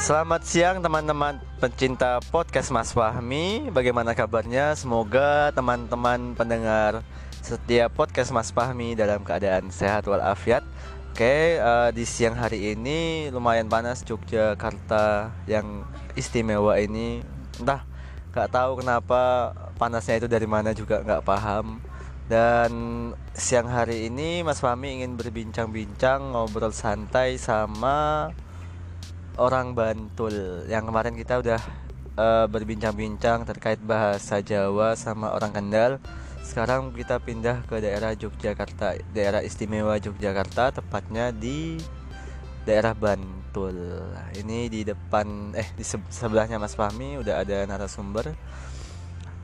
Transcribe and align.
Selamat 0.00 0.40
siang 0.48 0.80
teman-teman 0.80 1.36
pencinta 1.60 2.16
podcast 2.32 2.72
Mas 2.72 2.96
Fahmi. 2.96 3.68
Bagaimana 3.68 4.16
kabarnya? 4.16 4.72
Semoga 4.72 5.52
teman-teman 5.52 6.32
pendengar 6.32 7.04
setiap 7.44 7.92
podcast 7.92 8.32
Mas 8.32 8.48
Fahmi 8.48 8.96
dalam 8.96 9.20
keadaan 9.20 9.68
sehat 9.68 10.08
walafiat. 10.08 10.64
Oke, 11.12 11.60
uh, 11.60 11.92
di 11.92 12.08
siang 12.08 12.40
hari 12.40 12.72
ini 12.72 13.28
lumayan 13.28 13.68
panas 13.68 14.00
Yogyakarta 14.08 15.36
yang 15.44 15.84
istimewa 16.16 16.80
ini. 16.80 17.20
Entah 17.60 17.84
gak 18.32 18.56
tahu 18.56 18.80
kenapa 18.80 19.52
panasnya 19.76 20.24
itu 20.24 20.28
dari 20.28 20.48
mana 20.48 20.72
juga 20.72 21.04
gak 21.04 21.20
paham. 21.20 21.84
Dan 22.24 22.72
siang 23.36 23.68
hari 23.68 24.08
ini 24.08 24.40
Mas 24.40 24.64
Fahmi 24.64 25.04
ingin 25.04 25.20
berbincang-bincang 25.20 26.32
ngobrol 26.32 26.72
santai 26.72 27.36
sama 27.36 28.32
orang 29.36 29.76
Bantul 29.76 30.64
yang 30.68 30.88
kemarin 30.88 31.14
kita 31.16 31.40
udah 31.40 31.60
uh, 32.16 32.46
berbincang-bincang 32.48 33.44
terkait 33.44 33.80
bahasa 33.80 34.40
Jawa 34.40 34.96
sama 34.96 35.32
orang 35.32 35.52
Kendal. 35.52 35.92
Sekarang 36.40 36.94
kita 36.94 37.18
pindah 37.18 37.66
ke 37.66 37.82
daerah 37.82 38.14
Yogyakarta, 38.14 39.02
daerah 39.10 39.42
istimewa 39.42 39.98
Yogyakarta, 39.98 40.78
tepatnya 40.80 41.34
di 41.34 41.76
daerah 42.64 42.94
Bantul. 42.96 43.76
Ini 44.36 44.70
di 44.70 44.80
depan 44.86 45.52
eh 45.52 45.68
di 45.74 45.84
sebelahnya 45.86 46.56
Mas 46.56 46.78
Fahmi 46.78 47.20
udah 47.20 47.42
ada 47.44 47.66
narasumber 47.66 48.32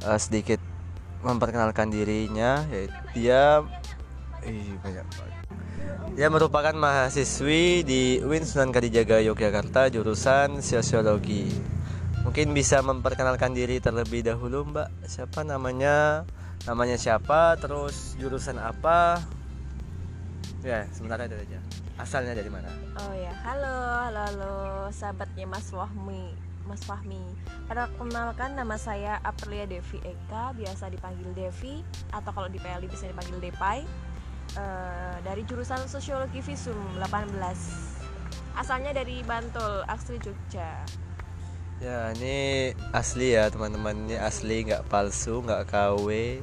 uh, 0.07 0.19
sedikit 0.19 0.59
memperkenalkan 1.23 1.87
dirinya 1.87 2.67
yaitu 2.67 2.99
dia 3.15 3.63
ih 4.43 4.75
banyak 4.83 5.07
dia 6.13 6.29
merupakan 6.29 6.77
mahasiswi 6.77 7.89
di 7.89 8.21
UIN 8.21 8.45
Sunan 8.45 8.69
Kalijaga 8.69 9.25
Yogyakarta 9.25 9.89
jurusan 9.89 10.61
Sosiologi. 10.61 11.49
Mungkin 12.29 12.53
bisa 12.53 12.85
memperkenalkan 12.85 13.57
diri 13.57 13.81
terlebih 13.81 14.21
dahulu, 14.21 14.69
Mbak. 14.69 15.09
Siapa 15.09 15.41
namanya? 15.41 16.29
Namanya 16.69 17.01
siapa? 17.01 17.57
Terus 17.57 18.13
jurusan 18.21 18.61
apa? 18.61 19.25
Ya, 20.61 20.85
sementara 20.93 21.25
itu 21.25 21.35
aja. 21.35 21.59
Asalnya 21.97 22.37
dari 22.37 22.53
mana? 22.53 22.69
Oh 23.01 23.15
ya, 23.17 23.33
halo, 23.49 23.77
halo, 24.07 24.21
halo, 24.29 24.55
sahabatnya 24.93 25.49
Mas 25.49 25.73
Wahmi, 25.73 26.37
Mas 26.69 26.85
Fahmi. 26.85 27.25
Perkenalkan 27.67 28.53
nama 28.53 28.77
saya 28.77 29.17
Aprilia 29.25 29.65
Devi 29.65 29.97
Eka, 30.05 30.53
biasa 30.61 30.93
dipanggil 30.93 31.33
Devi 31.33 31.81
atau 32.13 32.31
kalau 32.37 32.53
di 32.53 32.61
PLI 32.61 32.85
bisa 32.85 33.09
dipanggil 33.09 33.41
Depai 33.41 34.12
uh, 34.57 35.17
dari 35.25 35.43
jurusan 35.47 35.85
Sosiologi 35.89 36.45
Visum 36.45 36.77
18 36.99 37.93
asalnya 38.57 38.93
dari 38.93 39.25
Bantul 39.25 39.85
asli 39.89 40.21
Jogja. 40.21 40.85
Ya 41.83 42.15
ini 42.15 42.71
asli 42.95 43.35
ya 43.35 43.51
teman-teman. 43.51 44.07
Ini 44.07 44.23
asli 44.23 44.63
nggak 44.69 44.87
palsu 44.87 45.43
nggak 45.43 45.67
KW 45.67 46.39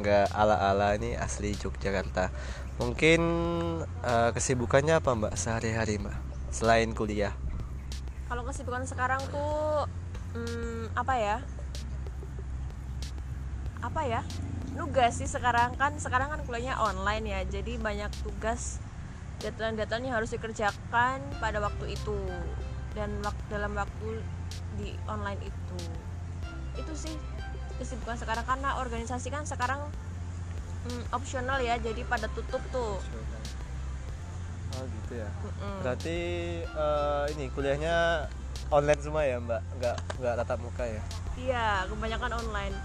nggak 0.00 0.32
ala-ala. 0.34 0.98
Ini 0.98 1.20
asli 1.20 1.54
Yogyakarta. 1.54 2.32
Mungkin 2.80 3.20
uh, 4.02 4.30
kesibukannya 4.34 4.98
apa 4.98 5.14
mbak 5.14 5.34
sehari-hari 5.38 6.02
mbak? 6.02 6.16
Selain 6.50 6.90
kuliah. 6.96 7.36
Kalau 8.26 8.42
kesibukan 8.48 8.88
sekarang 8.88 9.20
tuh 9.30 9.86
hmm, 10.34 10.96
apa 10.98 11.14
ya? 11.20 11.36
Apa 13.82 14.02
ya 14.08 14.22
nugas 14.72 15.20
sih 15.20 15.28
sekarang 15.28 15.76
kan 15.76 15.96
sekarang 16.00 16.32
kan 16.32 16.40
kuliahnya 16.48 16.80
online 16.80 17.24
ya 17.28 17.40
jadi 17.44 17.76
banyak 17.76 18.08
tugas 18.24 18.80
deadline-deadline 19.42 20.08
yang 20.08 20.16
harus 20.22 20.30
dikerjakan 20.32 21.18
pada 21.42 21.58
waktu 21.58 21.98
itu 21.98 22.18
dan 22.94 23.10
waktu 23.24 23.42
dalam 23.50 23.72
waktu 23.74 24.22
di 24.78 24.94
online 25.10 25.40
itu. 25.42 25.78
Itu 26.78 26.92
sih 26.94 27.14
kesibukan 27.80 28.16
sekarang 28.16 28.46
karena 28.46 28.78
organisasi 28.78 29.28
kan 29.32 29.42
sekarang 29.42 29.80
mm, 30.86 31.10
opsional 31.10 31.58
ya 31.58 31.76
jadi 31.82 32.06
pada 32.06 32.30
tutup 32.30 32.62
tuh. 32.70 33.02
Oh 34.72 34.84
gitu 34.86 35.12
ya. 35.18 35.28
Mm 35.28 35.78
berarti 35.82 36.18
uh, 36.78 37.26
ini 37.34 37.50
kuliahnya 37.50 38.28
online 38.70 39.00
semua 39.02 39.26
ya 39.26 39.42
mbak? 39.42 39.60
Nggak 39.82 39.96
nggak 40.22 40.34
tatap 40.44 40.58
muka 40.62 40.84
ya? 40.86 41.02
Iya 41.34 41.66
kebanyakan 41.90 42.32
online. 42.38 42.76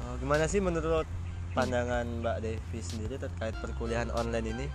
Oh, 0.00 0.18
gimana 0.18 0.50
sih 0.50 0.58
menurut 0.58 1.06
pandangan 1.52 2.06
Mbak 2.22 2.36
Devi 2.46 2.80
sendiri 2.80 3.14
terkait 3.18 3.54
perkuliahan 3.58 4.10
online 4.14 4.46
ini? 4.54 4.66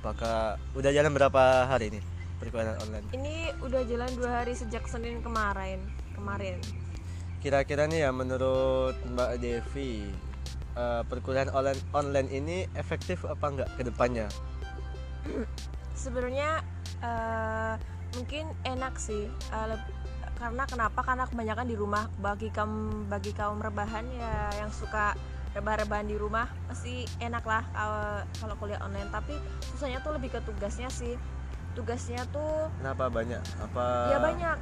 Apakah 0.00 0.56
udah 0.72 0.90
jalan 0.94 1.12
berapa 1.12 1.68
hari 1.68 1.92
ini 1.92 2.00
perkuliahan 2.40 2.78
online? 2.80 3.06
Ini 3.12 3.36
udah 3.60 3.82
jalan 3.84 4.10
dua 4.16 4.30
hari 4.42 4.54
sejak 4.56 4.86
Senin 4.86 5.20
kemarin. 5.20 5.82
Kemarin. 6.16 6.56
Kira-kira 7.40 7.88
nih 7.88 8.08
ya 8.08 8.10
menurut 8.12 8.96
Mbak 9.10 9.30
Devi 9.42 10.08
uh, 10.76 11.02
perkuliahan 11.04 11.52
online 11.52 11.80
online 11.92 12.28
ini 12.30 12.56
efektif 12.78 13.26
apa 13.26 13.44
enggak 13.50 13.68
ke 13.76 13.82
depannya? 13.84 14.28
Sebenarnya 16.02 16.64
uh, 17.04 17.74
mungkin 18.16 18.48
enak 18.64 18.96
sih. 18.96 19.28
Uh, 19.52 19.76
karena 20.40 20.64
kenapa? 20.64 21.04
Karena 21.04 21.28
kebanyakan 21.28 21.66
di 21.68 21.76
rumah 21.76 22.08
bagi 22.16 22.48
kaum 22.48 23.04
bagi 23.12 23.36
kaum 23.36 23.60
rebahan 23.60 24.08
ya 24.08 24.64
yang 24.64 24.72
suka 24.72 25.12
rebah-rebahan 25.50 26.06
di 26.06 26.14
rumah 26.14 26.46
pasti 26.70 27.02
enak 27.18 27.42
lah 27.42 27.62
kalau 28.38 28.54
kuliah 28.58 28.80
online. 28.82 29.10
Tapi 29.10 29.34
susahnya 29.74 29.98
tuh 30.02 30.14
lebih 30.14 30.30
ke 30.34 30.40
tugasnya 30.46 30.86
sih. 30.90 31.18
Tugasnya 31.74 32.26
tuh 32.34 32.70
kenapa? 32.78 33.10
Banyak? 33.10 33.42
Apa? 33.70 33.86
Ya 34.10 34.18
banyak. 34.18 34.58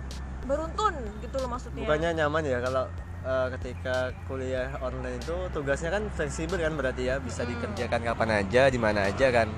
Beruntun 0.49 0.95
gitu 1.21 1.37
loh 1.41 1.51
maksudnya. 1.53 1.85
Bukannya 1.85 2.11
nyaman 2.17 2.43
ya 2.45 2.59
kalau 2.65 2.85
uh, 3.25 3.47
ketika 3.59 4.13
kuliah 4.29 4.73
online 4.81 5.21
itu 5.21 5.37
tugasnya 5.53 5.93
kan 5.93 6.03
fleksibel 6.13 6.61
kan 6.61 6.73
berarti 6.77 7.09
ya? 7.09 7.17
Bisa 7.21 7.45
hmm. 7.45 7.51
dikerjakan 7.57 8.01
kapan 8.13 8.31
aja 8.45 8.63
di 8.73 8.79
mana 8.81 9.09
aja 9.09 9.27
kan? 9.29 9.49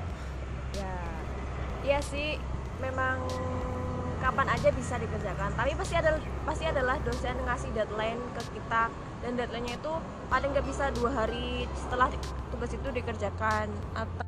Ya. 0.75 0.95
Iya 1.87 1.99
sih. 2.03 2.39
Memang 2.81 3.21
kapan 4.25 4.49
aja 4.57 4.69
bisa 4.73 4.95
dikerjakan. 4.97 5.53
Tapi 5.53 5.77
pasti 5.77 5.95
ada 5.95 6.17
pasti 6.49 6.65
adalah 6.65 6.97
dosen 7.03 7.37
ngasih 7.45 7.71
deadline 7.77 8.21
ke 8.35 8.43
kita 8.57 8.89
dan 9.21 9.37
deadline-nya 9.37 9.77
itu 9.77 9.93
paling 10.33 10.51
nggak 10.53 10.67
bisa 10.67 10.89
dua 10.97 11.11
hari 11.13 11.69
setelah 11.77 12.09
tugas 12.53 12.73
itu 12.73 12.89
dikerjakan. 12.89 13.69
Atau 13.93 14.25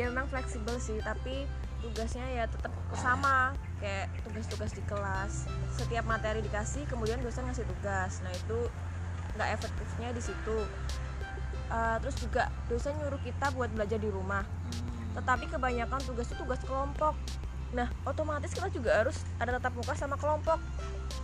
ya 0.00 0.08
memang 0.08 0.26
fleksibel 0.30 0.78
sih 0.80 0.98
tapi 1.04 1.44
tugasnya 1.82 2.24
ya 2.30 2.44
tetap 2.48 2.72
sama 2.94 3.52
kayak 3.82 4.06
tugas-tugas 4.22 4.70
di 4.72 4.82
kelas. 4.86 5.50
Setiap 5.74 6.06
materi 6.06 6.40
dikasih 6.40 6.86
kemudian 6.86 7.18
dosen 7.20 7.42
ngasih 7.46 7.66
tugas. 7.66 8.22
Nah 8.22 8.30
itu 8.30 8.70
nggak 9.34 9.48
efektifnya 9.58 10.08
di 10.14 10.22
situ. 10.22 10.58
Uh, 11.72 11.96
terus 12.04 12.16
juga 12.20 12.52
dosen 12.68 12.92
nyuruh 13.00 13.20
kita 13.24 13.50
buat 13.56 13.72
belajar 13.74 13.98
di 13.98 14.08
rumah. 14.12 14.46
Tetapi 15.12 15.50
kebanyakan 15.50 16.00
tugas 16.06 16.30
itu 16.30 16.40
tugas 16.40 16.60
kelompok 16.64 17.18
nah 17.72 17.88
otomatis 18.04 18.52
kita 18.52 18.68
juga 18.68 19.04
harus 19.04 19.16
ada 19.40 19.56
tatap 19.56 19.72
muka 19.76 19.92
sama 19.96 20.16
kelompok. 20.20 20.60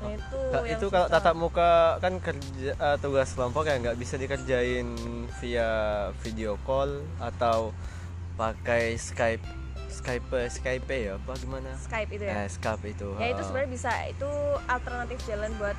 Nah 0.00 0.10
itu 0.16 0.40
nah, 0.52 0.64
itu 0.64 0.86
kalau 0.88 1.08
tatap 1.12 1.36
muka 1.36 1.70
kan 2.00 2.14
kerja 2.20 2.72
uh, 2.80 2.96
tugas 2.96 3.36
kelompok 3.36 3.68
ya 3.68 3.76
nggak 3.76 3.98
bisa 4.00 4.16
dikerjain 4.16 4.88
via 5.40 5.70
video 6.24 6.56
call 6.64 7.04
atau 7.20 7.76
pakai 8.40 8.96
Skype 8.96 9.44
Skype 9.88 10.30
Skype 10.48 10.88
ya 10.88 11.20
apa 11.20 11.32
gimana? 11.36 11.70
Skype 11.76 12.10
itu 12.16 12.24
ya? 12.24 12.44
Eh, 12.44 12.48
Skype 12.48 12.84
itu 12.88 13.08
ya 13.20 13.26
itu 13.28 13.42
sebenarnya 13.44 13.70
bisa 13.70 13.92
itu 14.08 14.30
alternatif 14.64 15.18
jalan 15.28 15.52
buat 15.60 15.76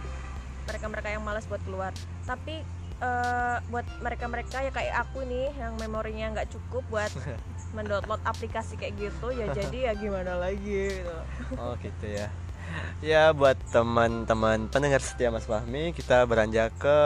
mereka-mereka 0.70 1.08
yang 1.18 1.24
malas 1.26 1.50
buat 1.50 1.62
keluar. 1.66 1.96
Tapi 2.30 2.62
uh, 3.02 3.58
buat 3.74 3.86
mereka-mereka 4.04 4.70
ya 4.70 4.72
kayak 4.72 4.96
aku 5.08 5.26
nih 5.26 5.50
yang 5.58 5.74
memorinya 5.80 6.38
nggak 6.38 6.50
cukup 6.54 6.84
buat 6.92 7.12
mendownload 7.74 8.22
aplikasi 8.26 8.76
kayak 8.76 8.98
gitu 8.98 9.34
ya 9.34 9.46
jadi 9.58 9.78
ya 9.90 9.94
gimana 9.98 10.38
lagi 10.42 10.90
gitu. 10.94 11.18
oh 11.58 11.74
gitu 11.82 12.08
ya. 12.08 12.28
Ya 13.02 13.34
buat 13.34 13.58
teman-teman 13.74 14.70
pendengar 14.70 15.02
setia 15.02 15.34
Mas 15.34 15.50
Fahmi 15.50 15.90
kita 15.90 16.22
beranjak 16.30 16.70
ke 16.78 16.98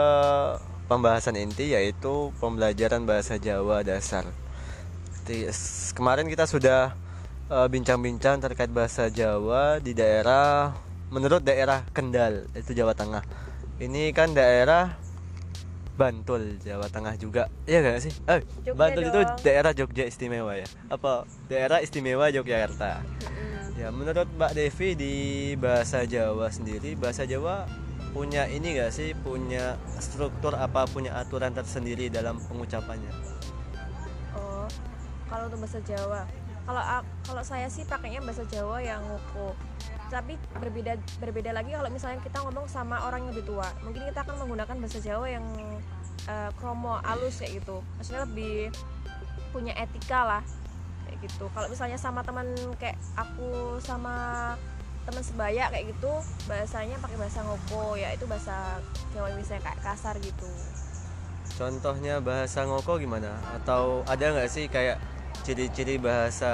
pembahasan 0.84 1.40
inti 1.40 1.72
yaitu 1.72 2.36
pembelajaran 2.36 3.08
bahasa 3.08 3.40
Jawa 3.40 3.80
dasar. 3.80 4.28
Kemarin 5.96 6.28
kita 6.28 6.44
sudah 6.44 6.92
eh, 7.48 7.68
bincang-bincang 7.72 8.44
terkait 8.44 8.68
bahasa 8.68 9.08
Jawa 9.08 9.80
di 9.80 9.96
daerah 9.96 10.76
menurut 11.08 11.40
daerah 11.40 11.86
Kendal 11.96 12.44
itu 12.52 12.76
Jawa 12.76 12.92
Tengah. 12.92 13.24
Ini 13.80 14.12
kan 14.12 14.36
daerah 14.36 15.00
Bantul 15.94 16.58
Jawa 16.58 16.90
Tengah 16.90 17.14
juga 17.14 17.46
Iya 17.64 17.78
gak 17.82 18.02
sih? 18.02 18.12
Eh, 18.26 18.42
Jogja 18.66 18.74
Bantul 18.74 19.02
dong. 19.06 19.12
itu 19.14 19.20
daerah 19.46 19.72
Jogja 19.72 20.04
istimewa 20.06 20.52
ya? 20.58 20.66
Apa 20.90 21.22
daerah 21.46 21.78
istimewa 21.78 22.28
Yogyakarta? 22.34 23.02
Mm. 23.02 23.78
Ya 23.78 23.88
menurut 23.90 24.26
Mbak 24.34 24.52
Devi 24.54 24.88
di 24.94 25.14
bahasa 25.58 26.06
Jawa 26.06 26.46
sendiri 26.50 26.94
Bahasa 26.94 27.26
Jawa 27.26 27.66
punya 28.14 28.46
ini 28.50 28.78
gak 28.78 28.94
sih? 28.94 29.14
Punya 29.18 29.78
struktur 29.98 30.54
apa? 30.54 30.86
Punya 30.90 31.14
aturan 31.18 31.54
tersendiri 31.54 32.10
dalam 32.10 32.38
pengucapannya? 32.46 33.10
Oh, 34.34 34.66
kalau 35.30 35.46
untuk 35.50 35.62
bahasa 35.62 35.78
Jawa 35.82 36.26
kalau 36.64 36.82
kalau 37.28 37.42
saya 37.44 37.68
sih 37.68 37.84
pakainya 37.84 38.24
bahasa 38.24 38.44
Jawa 38.48 38.80
yang 38.80 39.04
nguku 39.04 39.52
tapi 40.08 40.36
berbeda 40.56 40.96
berbeda 41.20 41.50
lagi 41.52 41.76
kalau 41.76 41.90
misalnya 41.92 42.20
kita 42.24 42.40
ngomong 42.44 42.68
sama 42.68 43.04
orang 43.04 43.24
yang 43.24 43.30
lebih 43.36 43.52
tua 43.52 43.68
mungkin 43.84 44.04
kita 44.08 44.20
akan 44.24 44.36
menggunakan 44.44 44.76
bahasa 44.80 44.98
Jawa 45.00 45.26
yang 45.28 45.44
eh, 46.28 46.50
kromo 46.58 46.98
alus 47.02 47.40
kayak 47.42 47.62
gitu 47.62 47.80
maksudnya 47.98 48.22
lebih 48.24 48.72
punya 49.52 49.72
etika 49.78 50.20
lah 50.24 50.42
kayak 51.06 51.18
gitu 51.24 51.46
kalau 51.52 51.68
misalnya 51.70 51.98
sama 52.00 52.24
teman 52.26 52.48
kayak 52.80 52.98
aku 53.14 53.78
sama 53.78 54.52
teman 55.04 55.20
sebaya 55.20 55.68
kayak 55.68 55.92
gitu 55.92 56.12
bahasanya 56.48 56.96
pakai 56.96 57.16
bahasa 57.20 57.44
ngoko 57.44 57.94
ya 57.94 58.08
itu 58.16 58.24
bahasa 58.24 58.80
Jawa 59.12 59.30
yang 59.30 59.38
misalnya 59.38 59.62
kayak 59.68 59.80
kasar 59.84 60.16
gitu 60.18 60.48
Contohnya 61.54 62.18
bahasa 62.18 62.66
ngoko 62.66 62.98
gimana? 62.98 63.38
Atau 63.54 64.02
ada 64.10 64.26
nggak 64.34 64.50
sih 64.50 64.66
kayak 64.66 64.98
ciri-ciri 65.46 66.02
bahasa 66.02 66.50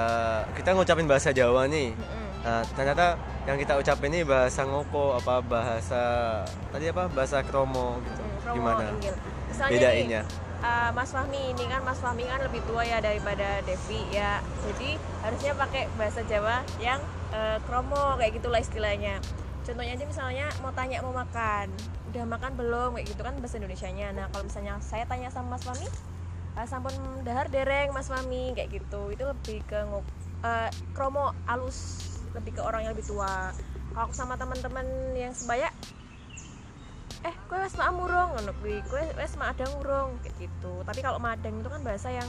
kita 0.52 0.76
ngucapin 0.76 1.08
bahasa 1.08 1.32
Jawa 1.32 1.64
nih. 1.64 1.96
Nah, 2.44 2.64
ternyata 2.76 3.16
yang 3.48 3.56
kita 3.56 3.80
ucapin 3.80 4.12
ini 4.12 4.28
bahasa 4.28 4.64
ngoko 4.64 5.16
apa 5.16 5.40
bahasa 5.40 6.02
tadi 6.72 6.92
apa 6.92 7.08
bahasa 7.08 7.40
kromo 7.44 7.96
gitu. 8.04 8.20
Hmm, 8.20 8.36
kromo, 8.44 8.56
Gimana? 8.60 8.84
inggil. 8.92 9.14
Misalnya 9.50 9.74
Bedainnya. 9.76 10.22
nih, 10.22 10.50
uh, 10.64 10.90
Mas 10.94 11.10
Fahmi 11.10 11.42
ini 11.52 11.64
kan 11.66 11.80
Mas 11.82 11.98
Fahmi 11.98 12.24
kan 12.24 12.40
lebih 12.44 12.60
tua 12.68 12.82
ya 12.86 12.98
daripada 13.02 13.60
Devi 13.66 14.00
ya. 14.14 14.40
Jadi 14.64 14.96
harusnya 15.26 15.52
pakai 15.56 15.90
bahasa 15.98 16.20
Jawa 16.24 16.62
yang 16.78 17.00
uh, 17.34 17.58
kromo 17.66 18.16
kayak 18.20 18.38
gitulah 18.40 18.60
istilahnya. 18.60 19.18
Contohnya 19.66 19.92
aja 19.94 20.04
misalnya 20.08 20.46
mau 20.64 20.72
tanya 20.72 21.04
mau 21.04 21.12
makan 21.12 21.68
udah 22.10 22.26
makan 22.26 22.52
belum 22.58 22.90
kayak 22.98 23.06
gitu 23.06 23.22
kan 23.22 23.34
bahasa 23.38 23.56
Indonesianya. 23.60 24.08
Nah 24.16 24.26
kalau 24.32 24.44
misalnya 24.46 24.74
saya 24.82 25.04
tanya 25.06 25.28
sama 25.30 25.58
Mas 25.58 25.62
Fahmi 25.62 25.86
uh, 26.58 26.66
sampun 26.66 26.94
dahar 27.22 27.46
dereng 27.52 27.92
Mas 27.94 28.10
Fahmi 28.10 28.56
kayak 28.56 28.70
gitu. 28.82 29.12
Itu 29.14 29.24
lebih 29.28 29.62
ke 29.66 29.80
uh, 29.84 30.70
kromo 30.96 31.34
alus 31.46 32.08
lebih 32.34 32.58
ke 32.58 32.62
orang 32.62 32.86
yang 32.86 32.92
lebih 32.94 33.06
tua. 33.10 33.50
Kalau 33.90 34.06
aku 34.06 34.14
sama 34.14 34.38
teman-teman 34.38 34.86
yang 35.18 35.34
sebaya 35.34 35.66
eh 37.20 37.34
kue 37.46 37.58
wes 37.58 37.74
maam 37.74 37.96
urung 37.98 38.32
ngono 38.32 38.52
kuwi 38.56 38.80
kue 38.82 39.02
wes 39.14 39.36
madang 39.36 39.68
urung 39.76 40.16
kayak 40.18 40.34
gitu 40.38 40.72
tapi 40.82 41.00
kalau 41.00 41.18
madang 41.18 41.54
itu 41.54 41.68
kan 41.68 41.80
bahasa 41.80 42.08
yang 42.10 42.28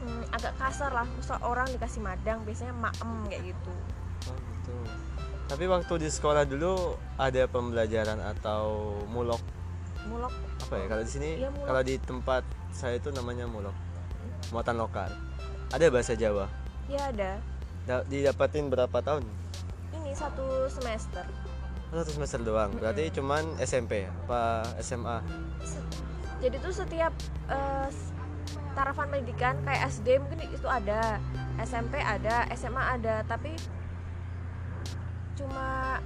hmm, 0.00 0.22
agak 0.30 0.52
kasar 0.56 0.90
lah 0.90 1.06
misal 1.08 1.38
orang 1.40 1.66
dikasih 1.68 2.00
madang 2.00 2.42
biasanya 2.42 2.74
maem 2.74 3.10
kayak 3.26 3.44
gitu 3.48 3.72
Oh 4.20 4.36
gitu. 4.36 4.76
Tapi 5.46 5.64
waktu 5.64 5.94
di 5.98 6.08
sekolah 6.08 6.44
dulu 6.44 6.76
ada 7.16 7.42
pembelajaran 7.46 8.20
atau 8.20 8.64
mulok 9.08 9.40
mulok 10.04 10.28
apa 10.60 10.74
ya? 10.76 10.86
Kalau 10.86 11.02
di 11.02 11.10
sini 11.10 11.30
Iya, 11.36 11.48
mulok. 11.48 11.66
kalau 11.66 11.82
di 11.82 11.94
tempat 11.96 12.42
saya 12.70 12.94
itu 12.94 13.08
namanya 13.10 13.48
mulok. 13.48 13.72
Muatan 14.50 14.76
lokal. 14.76 15.08
Ada 15.70 15.88
bahasa 15.88 16.12
Jawa. 16.12 16.46
ya 16.84 17.00
ada 17.06 17.40
Da- 17.82 18.04
didapatin 18.04 18.68
berapa 18.68 18.92
tahun? 19.00 19.24
ini 19.92 20.12
satu 20.12 20.44
semester 20.68 21.24
Satu 21.90 22.10
semester 22.12 22.40
doang. 22.40 22.70
Berarti 22.72 23.10
cuman 23.10 23.58
SMP 23.58 24.06
apa 24.06 24.62
SMA? 24.78 25.18
Jadi 26.38 26.56
tuh 26.56 26.72
setiap 26.72 27.12
eh, 27.46 27.88
s- 27.88 28.14
tarafan 28.72 29.10
pendidikan 29.10 29.58
kayak 29.60 29.90
SD 29.90 30.16
mungkin 30.18 30.40
itu 30.46 30.64
ada 30.64 31.18
SMP 31.60 31.98
ada 31.98 32.46
SMA 32.54 32.78
ada 32.78 33.20
tapi 33.22 33.52
cuma 35.34 35.98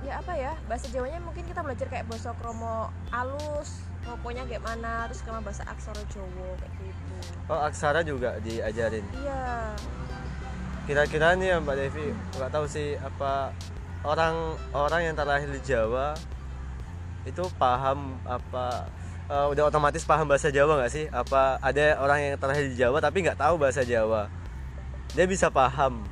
ya 0.00 0.18
apa 0.18 0.32
ya 0.34 0.52
bahasa 0.62 0.86
Jawanya 0.88 1.18
mungkin 1.18 1.42
kita 1.42 1.62
belajar 1.62 1.86
kayak 1.88 2.04
bahasa 2.04 2.34
kromo 2.36 2.90
alus 3.08 3.70
pokoknya 4.02 4.44
kayak 4.44 4.60
mana 4.60 5.06
terus 5.06 5.22
sama 5.22 5.40
bahasa 5.40 5.62
aksara 5.64 6.02
Jawa 6.06 6.28
kayak 6.58 6.72
gitu 6.76 7.14
Oh, 7.44 7.58
aksara 7.58 8.00
juga 8.02 8.38
diajarin. 8.38 9.02
iya 9.16 9.72
Kira-kira 10.82 11.34
nih 11.34 11.48
ya 11.48 11.56
Mbak 11.58 11.76
Devi, 11.76 12.06
nggak 12.32 12.50
tahu 12.50 12.66
sih 12.66 12.94
apa 12.96 13.54
orang 14.02 14.58
orang 14.74 15.00
yang 15.10 15.14
terlahir 15.14 15.48
di 15.50 15.60
Jawa 15.62 16.14
itu 17.22 17.42
paham 17.54 18.18
apa 18.26 18.90
eh, 19.30 19.46
udah 19.54 19.70
otomatis 19.70 20.02
paham 20.02 20.26
bahasa 20.26 20.50
Jawa 20.50 20.82
nggak 20.82 20.92
sih? 20.92 21.06
Apa 21.10 21.62
ada 21.62 21.98
orang 22.02 22.18
yang 22.20 22.34
terlahir 22.38 22.66
di 22.68 22.76
Jawa 22.76 22.98
tapi 22.98 23.22
nggak 23.22 23.38
tahu 23.38 23.54
bahasa 23.58 23.86
Jawa? 23.86 24.26
Dia 25.12 25.28
bisa 25.28 25.52
paham, 25.52 26.02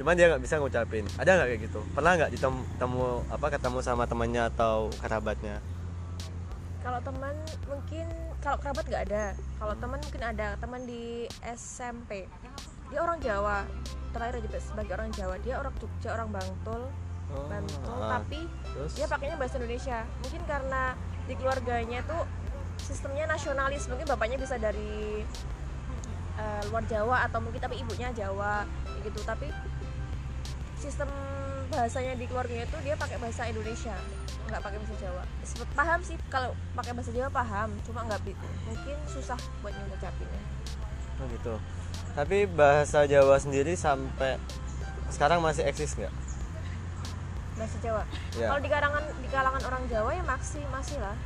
cuman 0.00 0.16
dia 0.16 0.32
nggak 0.32 0.40
bisa 0.40 0.56
ngucapin. 0.56 1.04
Ada 1.20 1.36
nggak 1.36 1.48
kayak 1.52 1.62
gitu? 1.68 1.80
Pernah 1.92 2.12
nggak 2.16 2.32
ditemu 2.32 3.04
apa 3.28 3.46
ketemu 3.52 3.78
sama 3.84 4.08
temannya 4.08 4.48
atau 4.48 4.88
kerabatnya? 4.98 5.60
kalau 6.86 7.02
teman 7.02 7.34
mungkin 7.66 8.06
kalau 8.38 8.62
kerabat 8.62 8.86
nggak 8.86 9.04
ada 9.10 9.34
kalau 9.58 9.74
teman 9.74 9.98
mungkin 9.98 10.22
ada 10.22 10.54
teman 10.54 10.86
di 10.86 11.26
SMP 11.42 12.30
dia 12.94 13.00
orang 13.02 13.18
Jawa 13.18 13.66
terakhir 14.14 14.46
sebagai 14.62 14.94
orang 14.94 15.10
Jawa 15.10 15.34
dia 15.42 15.58
orang 15.58 15.74
Jogja 15.82 16.14
orang 16.14 16.30
Bantul 16.30 16.86
Oh, 17.34 17.50
Bantul 17.50 17.98
ah. 17.98 18.20
tapi 18.20 18.46
Terus? 18.46 18.92
dia 18.94 19.06
pakainya 19.10 19.36
bahasa 19.38 19.58
Indonesia 19.58 19.98
mungkin 20.22 20.42
karena 20.46 20.82
di 21.26 21.34
keluarganya 21.34 22.00
tuh 22.06 22.22
sistemnya 22.78 23.26
nasionalis 23.26 23.90
mungkin 23.90 24.06
bapaknya 24.06 24.38
bisa 24.38 24.54
dari 24.60 25.26
eh, 26.38 26.62
luar 26.70 26.86
Jawa 26.86 27.26
atau 27.26 27.42
mungkin 27.42 27.58
tapi 27.58 27.82
ibunya 27.82 28.14
Jawa 28.14 28.62
gitu 29.02 29.20
tapi 29.26 29.50
sistem 30.78 31.10
bahasanya 31.66 32.14
di 32.14 32.30
keluarganya 32.30 32.70
tuh 32.70 32.78
dia 32.86 32.94
pakai 32.94 33.18
bahasa 33.18 33.42
Indonesia 33.50 33.96
nggak 34.46 34.62
pakai 34.62 34.78
bahasa 34.78 34.96
Jawa 35.02 35.22
Sempet 35.42 35.70
paham 35.74 36.00
sih 36.06 36.14
kalau 36.30 36.54
pakai 36.78 36.94
bahasa 36.94 37.10
Jawa 37.10 37.26
paham 37.34 37.74
cuma 37.82 38.06
nggak 38.06 38.22
mungkin 38.70 38.96
susah 39.10 39.38
buat 39.66 39.74
ngucapinnya 39.74 40.56
Oh 41.16 41.26
gitu. 41.32 41.54
Tapi 42.12 42.48
bahasa 42.48 43.04
Jawa 43.08 43.40
sendiri 43.40 43.76
sampai 43.76 44.36
sekarang 45.08 45.40
masih 45.40 45.64
eksis 45.64 45.96
nggak? 45.96 46.12
Bahasa 47.56 47.76
Jawa 47.80 48.02
Ya. 48.32 48.48
kalau 48.48 48.60
di 48.60 48.68
kalangan 48.68 49.02
di 49.16 49.28
kalangan 49.28 49.62
orang 49.64 49.82
Jawa 49.88 50.10
ya 50.12 50.22
masih 50.22 50.62
masih 50.68 50.98
lah 50.98 51.16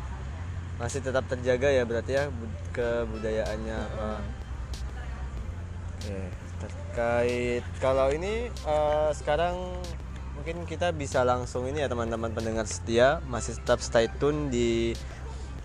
Masih 0.77 1.05
tetap 1.05 1.29
terjaga 1.29 1.69
ya 1.69 1.85
berarti 1.85 2.12
ya 2.15 2.25
bud- 2.27 2.61
kebudayaannya 2.73 3.77
apa? 3.77 4.11
Mm. 4.17 4.25
Oke. 5.93 6.21
Terkait 6.59 7.65
kalau 7.79 8.09
ini 8.09 8.49
eh, 8.49 9.11
sekarang 9.12 9.77
mungkin 10.32 10.65
kita 10.65 10.88
bisa 10.91 11.21
langsung 11.21 11.69
ini 11.69 11.85
ya 11.85 11.88
teman-teman 11.88 12.33
pendengar 12.33 12.65
setia 12.65 13.21
masih 13.29 13.61
tetap 13.61 13.85
stay 13.85 14.09
tune 14.17 14.49
di 14.49 14.97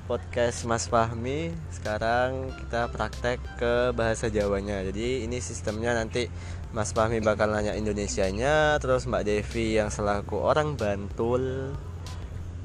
podcast 0.05 0.69
Mas 0.69 0.85
Fahmi. 0.85 1.49
Sekarang 1.73 2.53
kita 2.53 2.89
praktek 2.93 3.41
ke 3.57 3.89
bahasa 3.97 4.29
Jawanya. 4.29 4.85
Jadi 4.85 5.25
ini 5.25 5.41
sistemnya 5.41 5.97
nanti 5.97 6.29
Mas 6.71 6.93
Fahmi 6.93 7.21
bakal 7.25 7.49
nanya 7.49 7.73
Indonesianya, 7.73 8.77
terus 8.77 9.09
Mbak 9.09 9.25
Devi 9.25 9.81
yang 9.81 9.89
selaku 9.89 10.37
orang 10.37 10.77
Bantul 10.77 11.73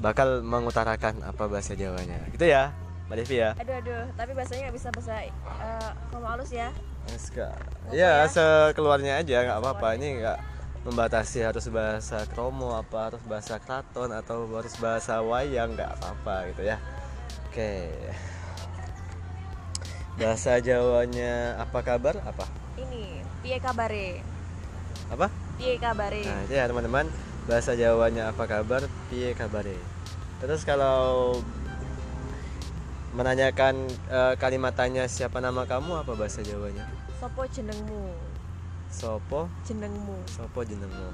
bakal 0.01 0.45
mengutarakan 0.45 1.25
apa 1.25 1.49
bahasa 1.49 1.73
Jawanya. 1.73 2.21
Gitu 2.29 2.45
ya, 2.45 2.73
Mbak 3.09 3.17
Devi 3.25 3.35
ya. 3.41 3.51
aduh 3.57 3.75
aduh 3.81 4.03
tapi 4.13 4.31
bahasanya 4.37 4.69
nggak 4.69 4.75
bisa 4.77 4.87
bahasa 4.93 5.13
eh, 5.25 5.89
ngomong 6.13 6.31
halus 6.37 6.51
ya 6.53 6.69
Enggak. 7.01 7.57
Ya, 7.89 8.23
ya? 8.23 8.29
sekeluarnya 8.29 9.25
aja 9.25 9.37
nggak 9.49 9.57
apa-apa. 9.57 9.97
Ini 9.97 10.07
nggak 10.21 10.39
membatasi 10.85 11.41
harus 11.45 11.65
bahasa 11.69 12.25
kromo 12.29 12.77
apa 12.77 13.13
harus 13.13 13.21
bahasa 13.25 13.57
kraton 13.61 14.09
atau 14.13 14.45
harus 14.53 14.73
bahasa 14.77 15.21
wayang 15.21 15.73
nggak 15.73 15.97
apa-apa 15.97 16.53
gitu 16.53 16.69
ya. 16.69 16.77
Oke. 17.51 17.91
Bahasa 20.15 20.55
Jawanya 20.63 21.59
apa 21.59 21.83
kabar? 21.83 22.15
Apa? 22.23 22.47
ini 22.79 23.19
piye 23.43 23.59
kabare 23.59 24.23
Apa? 25.11 25.27
piye 25.59 25.75
kabare 25.75 26.23
Nah, 26.23 26.47
itu 26.47 26.53
ya 26.55 26.71
teman-teman. 26.71 27.11
Bahasa 27.51 27.75
Jawanya 27.75 28.31
apa 28.31 28.47
kabar? 28.47 28.87
Piye 29.11 29.35
kabare? 29.35 29.75
Terus 30.39 30.63
kalau 30.63 31.35
menanyakan 33.11 33.83
eh, 34.07 34.33
kalimat 34.39 34.71
tanya 34.71 35.03
siapa 35.11 35.43
nama 35.43 35.67
kamu 35.67 36.07
apa 36.07 36.15
bahasa 36.15 36.39
Jawanya? 36.39 36.87
sopo 37.19 37.43
jenengmu 37.51 38.15
Sopo? 38.87 39.51
jenengmu 39.67 40.23
Sopo 40.23 40.63
jenengmu? 40.63 41.09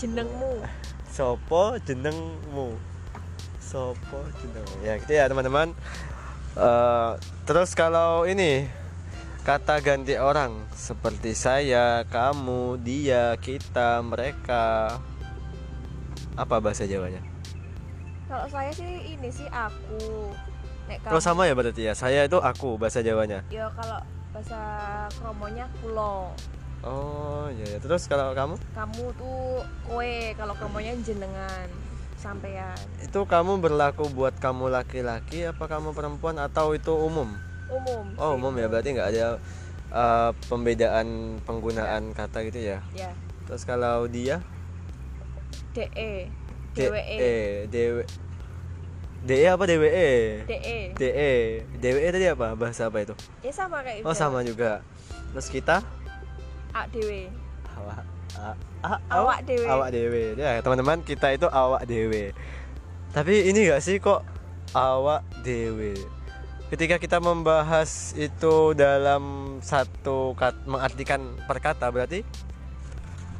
jenengmu 0.00 0.64
Sopo 1.12 1.76
jenengmu 1.84 2.72
Sopo 3.72 4.20
Ya 4.84 5.00
gitu 5.00 5.12
ya 5.16 5.24
teman-teman. 5.32 5.72
Eh, 6.52 7.10
Terus 7.48 7.72
kalau 7.72 8.28
ini 8.28 8.68
Kata 9.42 9.82
ganti 9.82 10.14
orang 10.14 10.54
Seperti 10.70 11.34
saya, 11.34 12.06
kamu, 12.06 12.78
dia, 12.84 13.34
kita, 13.42 13.98
mereka. 14.04 15.00
Apa 16.38 16.60
bahasa 16.62 16.84
Jawanya? 16.86 17.32
kalau 18.32 18.48
saya 18.48 18.72
sih 18.72 19.12
ini 19.12 19.28
sih 19.28 19.44
aku. 19.52 20.32
Nek 20.88 21.04
Kalau 21.04 21.20
kamu 21.20 21.26
sama 21.28 21.44
ya 21.44 21.52
berarti 21.52 21.84
ya? 21.84 21.92
Saya 21.92 22.24
itu 22.24 22.40
aku 22.40 22.80
bahasa 22.80 23.04
Jawanya. 23.04 23.44
Ya 23.52 23.68
kalau 23.76 24.00
bahasa 24.32 24.60
kromonya 25.20 25.68
kulo. 25.84 26.32
Oh 26.80 27.44
iya 27.52 27.76
ya. 27.76 27.78
Terus 27.84 28.08
kalau 28.08 28.32
kamu? 28.32 28.56
kamu 28.72 29.04
tuh 29.20 29.60
kue 29.84 30.32
kalau 30.40 30.56
kromonya 30.56 30.96
jenengan 31.04 31.68
sampean 32.22 32.78
Itu 33.02 33.26
kamu 33.26 33.58
berlaku 33.58 34.06
buat 34.08 34.38
kamu 34.38 34.70
laki-laki 34.70 35.50
Apa 35.50 35.66
kamu 35.66 35.90
perempuan 35.90 36.38
atau 36.38 36.70
itu 36.72 36.94
umum? 36.94 37.34
umum. 37.66 38.04
Oh 38.14 38.30
sih. 38.30 38.38
umum 38.38 38.52
ya 38.54 38.70
berarti 38.70 38.94
nggak 38.94 39.08
ada 39.10 39.26
uh, 39.90 40.30
pembedaan 40.46 41.40
penggunaan 41.42 42.14
kata 42.14 42.46
gitu 42.46 42.60
ya. 42.62 42.78
ya 42.94 43.10
Terus 43.48 43.66
kalau 43.66 44.06
dia? 44.06 44.38
DE 45.72 46.28
DWE 46.76 47.16
E. 47.16 47.34
DW 47.68 47.96
DE 49.22 49.46
apa 49.48 49.64
DWE 49.64 50.12
DE 50.44 50.78
DE 50.92 51.32
DWE 51.80 52.08
tadi 52.12 52.26
apa? 52.28 52.52
Bahasa 52.52 52.92
apa 52.92 53.00
itu? 53.00 53.16
Ya 53.40 53.52
sama 53.52 53.80
kayak 53.80 54.04
oh 54.04 54.12
sama 54.12 54.44
juga. 54.44 54.84
Terus 55.32 55.48
kita? 55.48 55.80
ADW 56.72 57.28
awak 57.72 58.00
a- 58.00 58.04
a- 58.04 58.11
Awak 58.82 59.46
dewe. 59.46 59.66
awak 59.70 59.88
dewe. 59.94 60.34
Ya 60.34 60.58
teman-teman 60.58 61.06
kita 61.06 61.30
itu 61.30 61.46
awak 61.46 61.86
dewe. 61.86 62.34
Tapi 63.14 63.46
ini 63.46 63.70
gak 63.70 63.82
sih 63.84 64.02
kok 64.02 64.26
awak 64.74 65.22
dewe? 65.46 65.94
Ketika 66.72 66.96
kita 66.96 67.20
membahas 67.20 68.16
itu 68.16 68.72
dalam 68.72 69.56
satu 69.60 70.32
kat, 70.32 70.56
mengartikan 70.64 71.36
perkata 71.44 71.92
berarti 71.92 72.24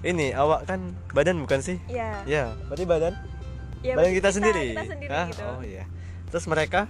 ini 0.05 0.37
awak 0.37 0.69
kan 0.69 0.93
badan 1.17 1.41
bukan 1.41 1.65
sih? 1.65 1.81
Ya 1.89 2.21
ya 2.29 2.53
berarti 2.69 2.85
badan? 2.85 3.15
Ya 3.81 3.97
badan 3.97 4.13
berarti 4.13 4.19
kita, 4.21 4.31
sendiri. 4.31 4.67
kita 4.77 4.85
sendiri 4.85 5.11
Hah? 5.11 5.27
gitu. 5.33 5.43
Oh 5.49 5.63
iya. 5.65 5.85
Terus 6.29 6.45
mereka? 6.47 6.87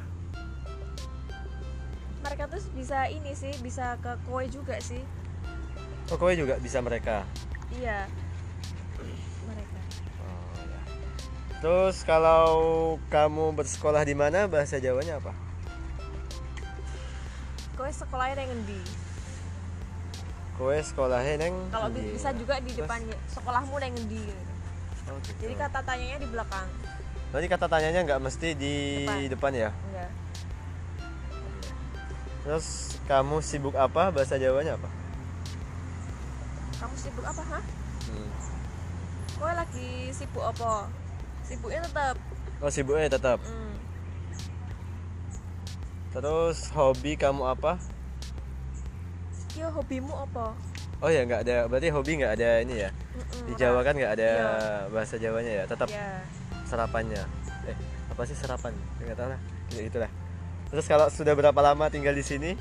Mereka 2.27 2.45
tuh 2.51 2.61
bisa 2.75 3.07
ini 3.07 3.33
sih 3.33 3.55
bisa 3.63 3.97
ke 4.03 4.13
kue 4.27 4.45
juga 4.51 4.77
sih. 4.83 5.01
Oh 6.11 6.19
kowe 6.19 6.35
juga 6.35 6.59
bisa 6.59 6.83
mereka 6.83 7.23
iya 7.79 8.05
mereka 9.49 9.79
Oh, 10.23 10.55
ya. 10.59 10.81
Terus 11.63 11.97
kalau 12.03 12.47
kamu 13.07 13.55
bersekolah 13.55 14.03
di 14.03 14.15
mana 14.19 14.51
bahasa 14.51 14.83
Jawanya 14.83 15.23
apa? 15.23 15.33
kue 17.73 17.91
sekolahnya 17.91 18.37
yang 18.39 18.51
ngendi 18.53 18.83
Kowe 20.53 20.77
sekolahnya 20.85 21.33
neng 21.41 21.55
kalau 21.73 21.89
bisa 21.91 22.31
juga 22.37 22.61
di 22.61 22.77
depannya 22.77 23.17
sekolahmu 23.33 23.75
yang 23.81 23.97
ngendi 23.97 24.23
gitu. 24.23 24.43
Oh, 25.11 25.19
gitu. 25.19 25.39
jadi 25.43 25.55
kata 25.59 25.81
tanyanya 25.83 26.19
di 26.23 26.29
belakang 26.31 26.69
Berarti 27.33 27.49
kata 27.49 27.67
tanyanya 27.67 28.01
nggak 28.05 28.21
mesti 28.23 28.49
di 28.53 28.77
depan. 29.09 29.25
Depan. 29.33 29.53
ya. 29.57 29.71
enggak 29.73 30.11
Terus 32.45 32.67
kamu 33.09 33.41
sibuk 33.41 33.75
apa 33.75 34.13
bahasa 34.13 34.37
Jawanya 34.37 34.77
apa? 34.77 34.91
Kamu 36.83 36.95
sibuk 36.99 37.23
apa 37.25 37.43
hah 37.47 37.65
Hmm. 38.03 38.29
kue 39.33 39.47
lagi 39.49 39.91
sibuk 40.11 40.43
apa 40.43 40.91
sibuknya 41.43 41.81
tetap 41.83 42.17
Oh 42.59 42.67
sibuknya 42.69 43.07
tetap. 43.09 43.39
hmm. 43.39 43.75
Terus 46.13 46.71
hobi 46.71 47.15
kamu 47.15 47.43
apa? 47.49 47.75
yo 49.53 49.67
hobimu 49.69 50.15
apa 50.15 50.55
Oh 50.99 51.11
ya 51.11 51.27
nggak 51.27 51.43
ada. 51.43 51.67
Berarti 51.67 51.91
hobi 51.91 52.13
nggak 52.17 52.39
ada 52.39 52.63
ini 52.63 52.75
ya. 52.79 52.91
Mm-mm, 53.13 53.43
Di 53.45 53.53
Jawa 53.57 53.83
kan 53.83 53.93
nggak 53.93 54.15
ada 54.15 54.31
Iya. 54.31 54.51
bahasa 54.89 55.15
Jawanya 55.19 55.53
ya. 55.53 55.65
Tetap 55.67 55.91
ya 55.91 56.23
serapannya. 56.65 57.23
Eh 57.67 57.75
apa 58.07 58.23
sih 58.23 58.39
serapan? 58.39 58.71
Nggak 58.97 59.17
tahu 59.17 59.29
lah. 59.29 59.41
Ya 59.73 59.83
itulah. 59.83 60.11
Terus 60.71 60.87
kalau 60.87 61.07
sudah 61.09 61.35
berapa 61.35 61.59
lama 61.59 61.91
tinggal 61.91 62.15
di 62.15 62.23
sini? 62.23 62.55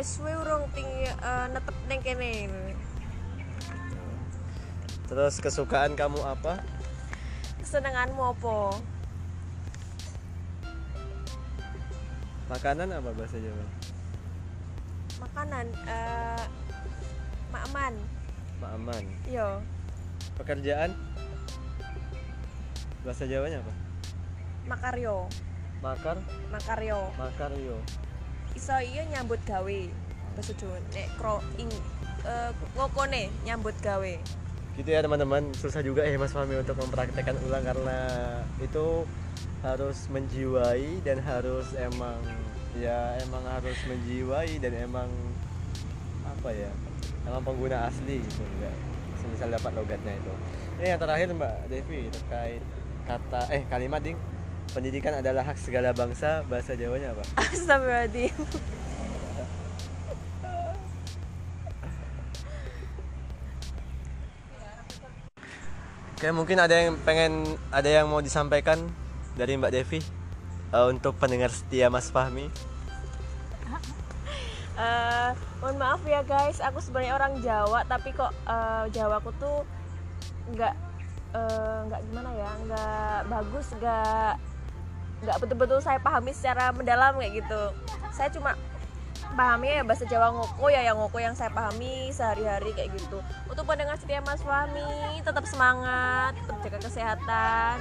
Wis 0.00 0.16
suwe 0.16 0.32
urung 0.32 0.64
ting 0.72 0.88
eh, 1.04 1.46
netep 1.52 1.76
ning 1.84 2.00
kene 2.00 2.32
Terus 5.04 5.36
kesukaan 5.44 5.92
kamu 5.92 6.16
apa? 6.24 6.64
kesenenganmu 7.60 8.32
apa 8.32 8.80
Makanan 12.48 12.96
apa 12.96 13.12
bahasa 13.12 13.36
Jawa? 13.36 13.66
makanan 15.20 15.68
eh 15.84 16.44
makman 17.52 17.94
Mak 18.56 18.72
aman. 18.80 19.04
yo 19.28 19.60
Pekerjaan? 20.40 20.96
Bahasa 23.04 23.28
Jawanya 23.28 23.60
apa? 23.60 23.72
makaryo 24.64 25.28
Makar, 25.84 26.16
makaryo 26.48 27.04
makaryo. 27.20 27.76
Iso 28.54 28.74
iya 28.80 29.02
nyambut 29.10 29.40
gawe. 29.46 29.80
Bahasa 30.36 30.52
Jawa 30.58 30.78
nek 30.94 31.08
kro 31.18 31.42
ing 31.58 31.70
eh, 32.26 32.50
ngokone 32.76 33.28
nyambut 33.46 33.76
gawe. 33.82 34.14
Gitu 34.78 34.88
ya 34.88 35.02
teman-teman, 35.02 35.50
susah 35.52 35.82
juga 35.84 36.06
ya 36.06 36.16
Mas 36.16 36.32
Fahmi 36.32 36.56
untuk 36.56 36.78
mempraktekkan 36.78 37.36
ulang 37.44 37.66
karena 37.66 37.98
itu 38.62 39.04
harus 39.60 40.08
menjiwai 40.08 41.04
dan 41.04 41.20
harus 41.20 41.68
emang 41.76 42.16
ya 42.78 43.18
emang 43.28 43.44
harus 43.44 43.76
menjiwai 43.84 44.56
dan 44.62 44.72
emang 44.78 45.10
apa 46.24 46.48
ya 46.54 46.70
emang 47.28 47.42
pengguna 47.44 47.90
asli 47.90 48.22
gitu 48.24 48.42
enggak. 48.56 48.76
Semisal 49.20 49.52
dapat 49.52 49.72
logatnya 49.76 50.16
itu. 50.16 50.32
Ini 50.80 50.96
yang 50.96 51.00
terakhir 51.02 51.28
Mbak 51.36 51.56
Devi 51.68 52.08
terkait 52.08 52.62
kata 53.04 53.52
eh 53.52 53.62
kalimat 53.68 54.00
ding 54.00 54.16
pendidikan 54.70 55.18
adalah 55.18 55.42
hak 55.42 55.58
segala 55.58 55.90
bangsa 55.90 56.46
bahasa 56.46 56.78
Jawanya 56.78 57.12
apa? 57.12 57.22
Astagfirullahaladzim. 57.50 58.34
Oke 66.20 66.28
mungkin 66.36 66.60
ada 66.60 66.76
yang 66.76 67.00
pengen 67.00 67.56
ada 67.72 67.88
yang 67.88 68.04
mau 68.04 68.20
disampaikan 68.20 68.76
dari 69.40 69.56
Mbak 69.56 69.72
Devi 69.72 70.04
eh, 70.70 70.86
untuk 70.92 71.16
pendengar 71.16 71.48
setia 71.48 71.88
Mas 71.90 72.08
Fahmi? 72.12 72.48
Eh, 74.80 75.30
mohon 75.60 75.76
maaf 75.76 76.00
ya 76.08 76.24
guys, 76.24 76.56
aku 76.64 76.80
sebenarnya 76.80 77.12
orang 77.12 77.36
Jawa 77.44 77.84
tapi 77.84 78.16
kok 78.16 78.32
eh, 78.48 78.88
Jawaku 78.96 79.28
tuh 79.36 79.60
nggak 80.56 80.72
nggak 81.84 82.00
gimana 82.08 82.30
ya, 82.32 82.50
nggak 82.64 83.18
bagus, 83.28 83.66
nggak 83.76 84.40
nggak 85.20 85.36
betul-betul 85.40 85.78
saya 85.84 86.00
pahami 86.00 86.32
secara 86.32 86.72
mendalam 86.72 87.16
kayak 87.20 87.44
gitu. 87.44 87.62
Saya 88.12 88.28
cuma 88.32 88.56
pahami 89.36 89.70
ya 89.70 89.82
bahasa 89.86 90.04
Jawa 90.10 90.34
ngoko 90.34 90.66
ya 90.72 90.82
yang 90.82 90.98
ngoko 90.98 91.18
yang 91.22 91.34
saya 91.38 91.52
pahami 91.54 92.10
sehari-hari 92.10 92.74
kayak 92.74 92.90
gitu. 92.98 93.22
Untuk 93.46 93.62
pendengar 93.68 93.94
setia 94.00 94.18
Mas 94.26 94.42
Fahmi, 94.42 95.22
tetap 95.22 95.44
semangat, 95.46 96.34
tetap 96.34 96.58
jaga 96.66 96.78
kesehatan 96.82 97.74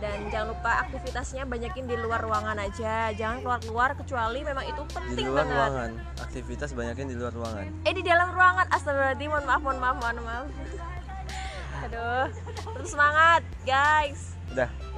dan 0.00 0.16
jangan 0.32 0.56
lupa 0.56 0.84
aktivitasnya 0.88 1.44
banyakin 1.48 1.84
di 1.88 1.96
luar 1.96 2.20
ruangan 2.20 2.56
aja. 2.60 3.12
Jangan 3.16 3.40
keluar-keluar 3.40 3.90
kecuali 3.96 4.40
memang 4.44 4.64
itu 4.68 4.82
di 4.84 4.92
penting 4.92 5.26
luar 5.28 5.44
banget. 5.44 5.56
ruangan 5.56 5.90
aktivitas 6.30 6.70
banyakin 6.76 7.06
di 7.10 7.16
luar 7.18 7.32
ruangan 7.34 7.64
Eh 7.82 7.94
di 7.96 8.02
dalam 8.06 8.28
ruangan 8.30 8.66
Astagfirullahaladzim 8.70 9.28
Mohon 9.34 9.44
maaf, 9.50 9.60
mohon 9.66 9.78
maaf, 9.82 9.96
mohon 9.98 10.18
maaf 10.22 10.46
Aduh 11.90 12.26
Tetap 12.30 12.86
semangat 12.86 13.42
guys 13.66 14.38
Udah 14.54 14.89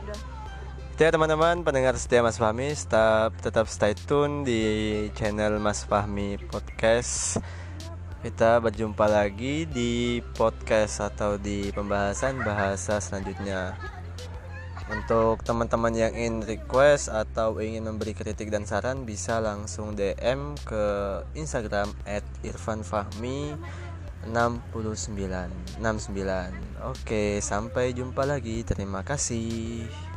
Itu 0.92 1.08
ya 1.08 1.10
teman-teman 1.16 1.64
pendengar 1.64 1.96
setia 1.96 2.20
Mas 2.20 2.36
Fahmi 2.36 2.68
tetap 2.76 3.32
tetap 3.40 3.64
stay 3.64 3.96
tune 3.96 4.44
di 4.44 4.60
channel 5.16 5.56
Mas 5.56 5.88
Fahmi 5.88 6.36
Podcast. 6.36 7.40
Kita 8.20 8.60
berjumpa 8.60 9.08
lagi 9.08 9.64
di 9.64 10.20
podcast 10.36 11.00
atau 11.00 11.40
di 11.40 11.72
pembahasan 11.72 12.44
bahasa 12.44 13.00
selanjutnya. 13.00 13.72
Untuk 14.92 15.40
teman-teman 15.48 15.96
yang 15.96 16.12
ingin 16.12 16.44
request 16.44 17.08
atau 17.08 17.56
ingin 17.56 17.88
memberi 17.88 18.12
kritik 18.12 18.52
dan 18.52 18.68
saran 18.68 19.08
bisa 19.08 19.40
langsung 19.40 19.96
DM 19.96 20.60
ke 20.60 20.84
Instagram 21.32 21.88
@irfanfahmi 22.44 23.56
69 24.28 25.80
69 25.80 26.84
Oke 26.84 27.40
sampai 27.40 27.96
jumpa 27.96 28.28
lagi. 28.28 28.60
Terima 28.60 29.00
kasih 29.00 30.11